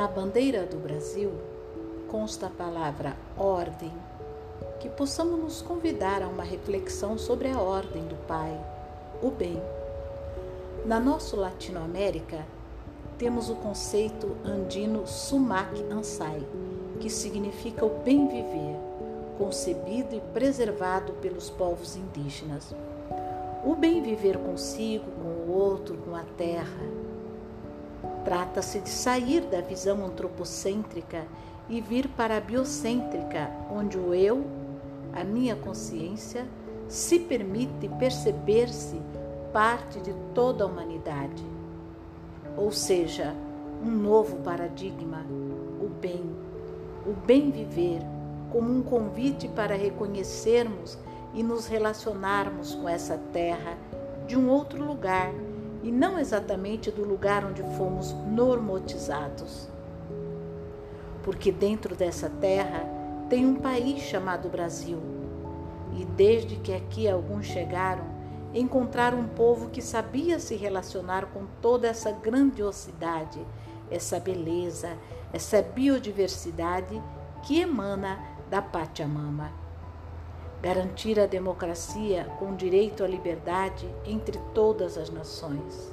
[0.00, 1.30] Na bandeira do Brasil
[2.08, 3.92] consta a palavra ordem,
[4.80, 8.58] que possamos nos convidar a uma reflexão sobre a ordem do Pai,
[9.22, 9.62] o bem.
[10.86, 12.46] Na nossa Latinoamérica,
[13.18, 16.42] temos o conceito andino sumac ansai,
[16.98, 18.76] que significa o bem viver,
[19.36, 22.74] concebido e preservado pelos povos indígenas.
[23.62, 26.99] O bem viver consigo, com o outro, com a terra,
[28.24, 31.24] Trata-se de sair da visão antropocêntrica
[31.68, 34.44] e vir para a biocêntrica, onde o eu,
[35.12, 36.46] a minha consciência,
[36.88, 39.00] se permite perceber-se
[39.52, 41.44] parte de toda a humanidade.
[42.56, 43.34] Ou seja,
[43.82, 45.24] um novo paradigma,
[45.80, 46.36] o bem,
[47.06, 48.02] o bem viver,
[48.50, 50.98] como um convite para reconhecermos
[51.32, 53.78] e nos relacionarmos com essa terra
[54.26, 55.32] de um outro lugar
[55.82, 59.68] e não exatamente do lugar onde fomos normotizados.
[61.22, 62.84] Porque dentro dessa terra
[63.28, 64.98] tem um país chamado Brasil.
[65.98, 68.04] E desde que aqui alguns chegaram,
[68.52, 73.40] encontraram um povo que sabia se relacionar com toda essa grandiosidade,
[73.90, 74.96] essa beleza,
[75.32, 77.00] essa biodiversidade
[77.42, 78.18] que emana
[78.50, 79.69] da Pachamama
[80.62, 85.90] garantir a democracia com direito à liberdade entre todas as nações,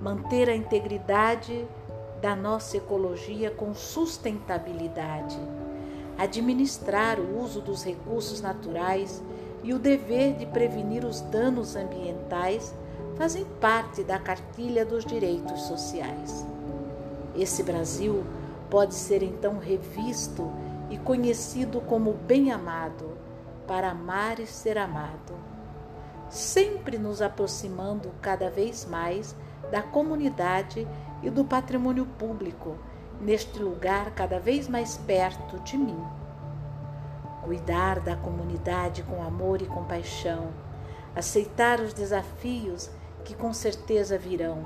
[0.00, 1.66] manter a integridade
[2.20, 5.38] da nossa ecologia com sustentabilidade,
[6.18, 9.22] administrar o uso dos recursos naturais
[9.62, 12.74] e o dever de prevenir os danos ambientais
[13.16, 16.44] fazem parte da cartilha dos direitos sociais.
[17.34, 18.22] Esse Brasil
[18.68, 20.50] pode ser então revisto
[20.90, 23.13] e conhecido como bem amado
[23.66, 25.34] para amar e ser amado,
[26.28, 29.34] sempre nos aproximando cada vez mais
[29.70, 30.86] da comunidade
[31.22, 32.76] e do patrimônio público,
[33.20, 36.02] neste lugar cada vez mais perto de mim.
[37.42, 40.48] Cuidar da comunidade com amor e compaixão,
[41.14, 42.90] aceitar os desafios
[43.24, 44.62] que com certeza virão,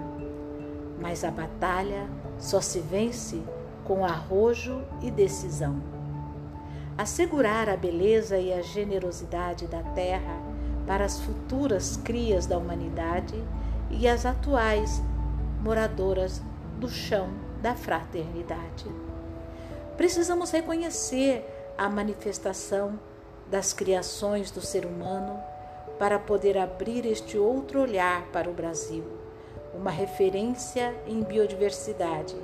[1.01, 2.09] mas a batalha
[2.39, 3.43] só se vence
[3.85, 5.98] com arrojo e decisão
[6.99, 10.43] assegurar a beleza e a generosidade da terra
[10.85, 13.41] para as futuras crias da humanidade
[13.89, 15.01] e as atuais
[15.63, 16.43] moradoras
[16.77, 17.29] do chão
[17.63, 18.85] da fraternidade.
[19.97, 21.45] Precisamos reconhecer
[21.79, 22.99] a manifestação
[23.49, 25.41] das criações do ser humano
[26.01, 29.05] para poder abrir este outro olhar para o Brasil,
[29.73, 32.37] uma referência em biodiversidade,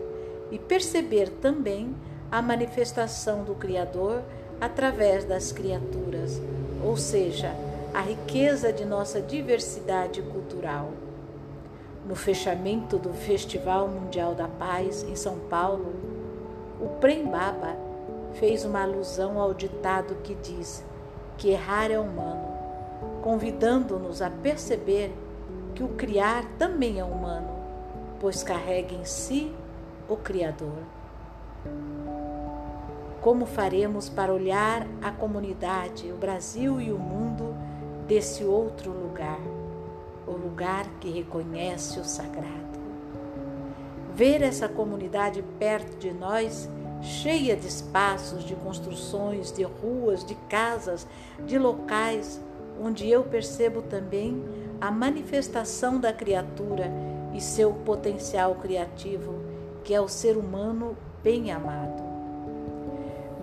[0.50, 1.94] e perceber também
[2.30, 4.22] a manifestação do Criador
[4.60, 6.40] através das criaturas,
[6.82, 7.54] ou seja,
[7.92, 10.90] a riqueza de nossa diversidade cultural.
[12.06, 15.94] No fechamento do Festival Mundial da Paz em São Paulo,
[16.80, 17.76] o Prem Baba
[18.34, 20.84] fez uma alusão ao ditado que diz
[21.38, 22.52] que errar é humano,
[23.22, 25.12] convidando-nos a perceber
[25.74, 27.48] que o criar também é humano,
[28.20, 29.52] pois carrega em si
[30.08, 30.78] o Criador.
[33.24, 37.56] Como faremos para olhar a comunidade, o Brasil e o mundo
[38.06, 39.40] desse outro lugar,
[40.26, 42.78] o lugar que reconhece o sagrado?
[44.14, 46.68] Ver essa comunidade perto de nós,
[47.00, 51.06] cheia de espaços, de construções, de ruas, de casas,
[51.46, 52.38] de locais,
[52.78, 54.44] onde eu percebo também
[54.78, 56.92] a manifestação da criatura
[57.32, 59.36] e seu potencial criativo,
[59.82, 62.13] que é o ser humano bem amado.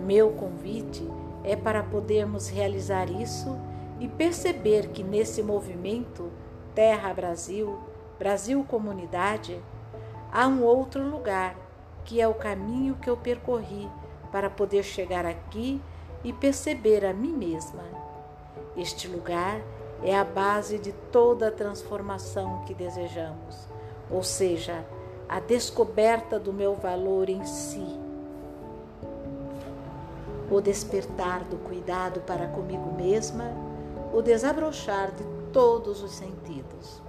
[0.01, 1.07] Meu convite
[1.44, 3.56] é para podermos realizar isso
[4.00, 6.31] e perceber que nesse movimento
[6.73, 7.78] Terra Brasil,
[8.17, 9.61] Brasil Comunidade,
[10.31, 11.56] há um outro lugar
[12.03, 13.88] que é o caminho que eu percorri
[14.31, 15.79] para poder chegar aqui
[16.23, 17.84] e perceber a mim mesma.
[18.75, 19.61] Este lugar
[20.01, 23.67] é a base de toda a transformação que desejamos,
[24.09, 24.84] ou seja,
[25.29, 28.01] a descoberta do meu valor em si
[30.52, 33.46] o despertar do cuidado para comigo mesma,
[34.14, 37.02] o desabrochar de todos os sentidos.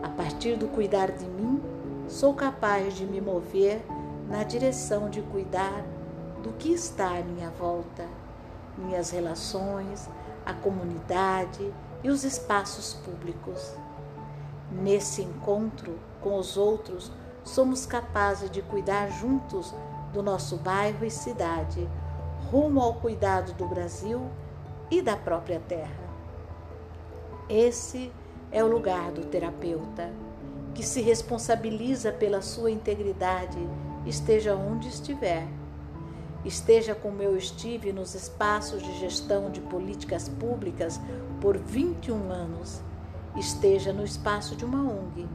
[0.00, 1.60] A partir do cuidar de mim,
[2.06, 3.82] sou capaz de me mover
[4.28, 5.84] na direção de cuidar
[6.44, 8.06] do que está à minha volta,
[8.78, 10.08] minhas relações,
[10.46, 11.74] a comunidade
[12.04, 13.74] e os espaços públicos.
[14.70, 17.10] Nesse encontro com os outros,
[17.44, 19.74] somos capazes de cuidar juntos
[20.12, 21.88] do nosso bairro e cidade,
[22.52, 24.28] rumo ao cuidado do Brasil
[24.90, 26.04] e da própria terra.
[27.48, 28.12] Esse
[28.50, 30.12] é o lugar do terapeuta,
[30.74, 33.56] que se responsabiliza pela sua integridade
[34.04, 35.48] esteja onde estiver.
[36.44, 41.00] Esteja como eu estive nos espaços de gestão de políticas públicas
[41.40, 42.82] por 21 anos.
[43.34, 45.26] Esteja no espaço de uma ONG.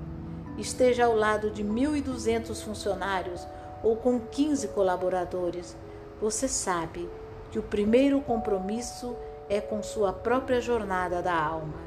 [0.55, 3.47] Esteja ao lado de 1.200 funcionários
[3.81, 5.75] ou com 15 colaboradores.
[6.21, 7.07] Você sabe
[7.51, 9.15] que o primeiro compromisso
[9.49, 11.77] é com sua própria jornada da alma,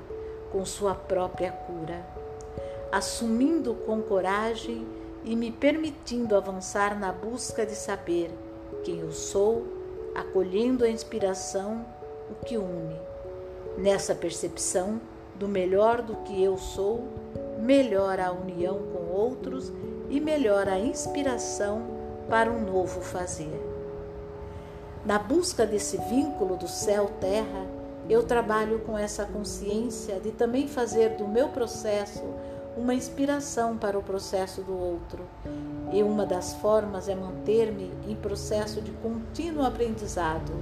[0.52, 2.04] com sua própria cura.
[2.92, 4.86] Assumindo com coragem
[5.24, 8.30] e me permitindo avançar na busca de saber
[8.84, 9.66] quem eu sou,
[10.14, 11.84] acolhendo a inspiração,
[12.30, 12.96] o que une.
[13.76, 15.00] Nessa percepção
[15.34, 17.08] do melhor do que eu sou,
[17.58, 19.72] melhora a união com outros
[20.08, 21.82] e melhora a inspiração
[22.28, 23.79] para um novo fazer.
[25.04, 27.66] Na busca desse vínculo do céu-terra,
[28.08, 32.22] eu trabalho com essa consciência de também fazer do meu processo
[32.76, 35.24] uma inspiração para o processo do outro.
[35.90, 40.52] E uma das formas é manter-me em processo de contínuo aprendizado.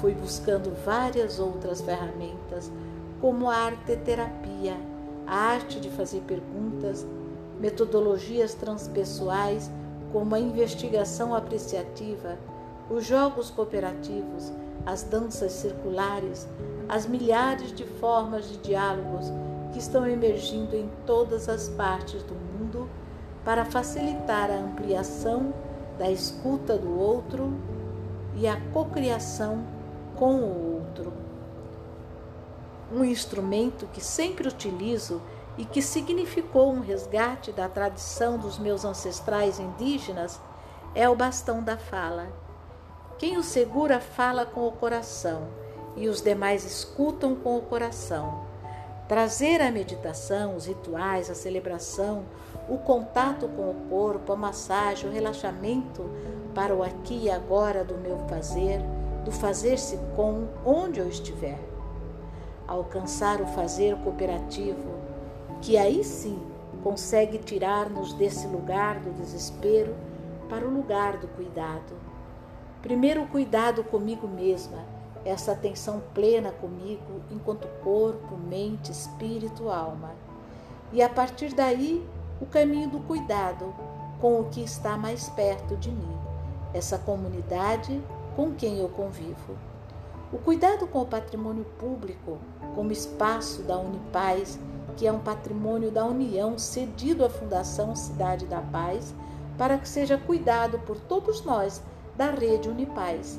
[0.00, 2.70] Fui buscando várias outras ferramentas,
[3.20, 4.76] como a arte-terapia,
[5.26, 7.06] a arte de fazer perguntas,
[7.60, 9.70] metodologias transpessoais,
[10.12, 12.36] como a investigação apreciativa,
[12.90, 14.52] os jogos cooperativos,
[14.84, 16.46] as danças circulares,
[16.88, 19.26] as milhares de formas de diálogos
[19.72, 22.88] que estão emergindo em todas as partes do mundo
[23.44, 25.52] para facilitar a ampliação
[25.98, 27.52] da escuta do outro
[28.36, 29.64] e a cocriação
[30.16, 31.12] com o outro.
[32.92, 35.20] Um instrumento que sempre utilizo
[35.56, 40.40] e que significou um resgate da tradição dos meus ancestrais indígenas
[40.94, 42.43] é o bastão da fala.
[43.16, 45.46] Quem o segura fala com o coração
[45.94, 48.42] e os demais escutam com o coração.
[49.06, 52.24] Trazer a meditação, os rituais, a celebração,
[52.68, 56.10] o contato com o corpo, a massagem, o relaxamento
[56.54, 58.80] para o aqui e agora do meu fazer,
[59.24, 61.60] do fazer-se com onde eu estiver.
[62.66, 64.92] Alcançar o fazer cooperativo,
[65.62, 66.42] que aí sim
[66.82, 69.94] consegue tirar-nos desse lugar do desespero
[70.48, 72.13] para o lugar do cuidado.
[72.84, 74.76] Primeiro, o cuidado comigo mesma
[75.24, 80.10] essa atenção plena comigo enquanto corpo, mente, espírito, alma.
[80.92, 82.06] E a partir daí,
[82.42, 83.74] o caminho do cuidado
[84.20, 86.14] com o que está mais perto de mim,
[86.74, 88.02] essa comunidade
[88.36, 89.56] com quem eu convivo.
[90.30, 92.36] O cuidado com o patrimônio público,
[92.74, 94.60] como espaço da Unipaz,
[94.94, 99.14] que é um patrimônio da União cedido à Fundação Cidade da Paz,
[99.56, 101.80] para que seja cuidado por todos nós
[102.16, 103.38] da rede Unipaz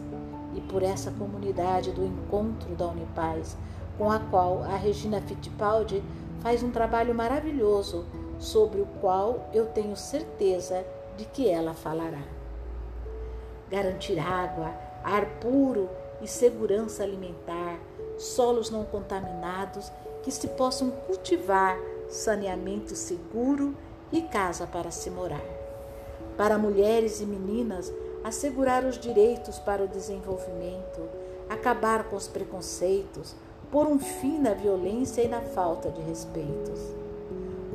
[0.53, 3.57] e por essa comunidade do encontro da Unipaz,
[3.97, 6.03] com a qual a Regina Fittipaldi
[6.41, 8.05] faz um trabalho maravilhoso,
[8.39, 10.85] sobre o qual eu tenho certeza
[11.17, 12.21] de que ela falará.
[13.69, 14.73] Garantir água,
[15.03, 15.89] ar puro
[16.21, 17.79] e segurança alimentar,
[18.17, 19.91] solos não contaminados
[20.23, 21.77] que se possam cultivar,
[22.09, 23.75] saneamento seguro
[24.11, 25.41] e casa para se morar.
[26.37, 27.91] Para mulheres e meninas,
[28.25, 31.07] assegurar os direitos para o desenvolvimento,
[31.47, 33.35] acabar com os preconceitos,
[33.71, 36.79] pôr um fim na violência e na falta de respeitos.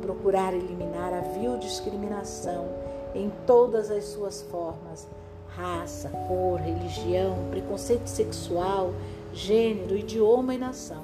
[0.01, 2.67] Procurar eliminar a vil discriminação
[3.15, 5.07] em todas as suas formas
[5.55, 8.93] raça, cor, religião, preconceito sexual,
[9.33, 11.03] gênero, idioma e nação.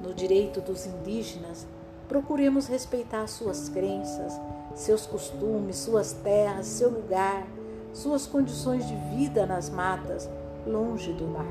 [0.00, 1.66] No direito dos indígenas,
[2.08, 4.32] procuremos respeitar suas crenças,
[4.76, 7.44] seus costumes, suas terras, seu lugar,
[7.98, 10.28] suas condições de vida nas matas,
[10.66, 11.44] longe do mar.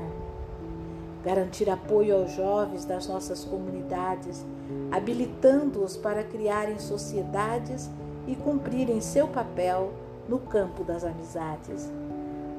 [1.22, 4.44] Garantir apoio aos jovens das nossas comunidades,
[4.90, 7.90] habilitando-os para criarem sociedades
[8.26, 9.92] e cumprirem seu papel
[10.28, 11.90] no campo das amizades.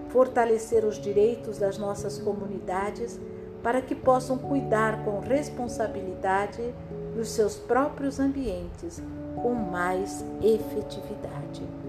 [0.10, 3.19] Fortalecer os direitos das nossas comunidades
[3.63, 6.74] para que possam cuidar com responsabilidade
[7.15, 9.01] dos seus próprios ambientes
[9.41, 11.88] com mais efetividade.